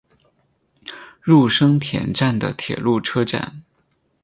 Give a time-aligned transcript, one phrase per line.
[1.21, 3.61] 入生田站的铁路车站。